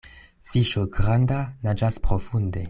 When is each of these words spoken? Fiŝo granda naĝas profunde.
Fiŝo 0.53 0.85
granda 0.95 1.39
naĝas 1.69 2.01
profunde. 2.09 2.59